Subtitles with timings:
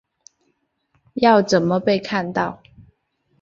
[1.13, 2.63] 要怎么被看到